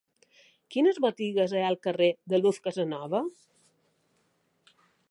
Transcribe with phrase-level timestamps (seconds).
[0.75, 3.25] Quines botigues hi ha al carrer de Luz Casanova?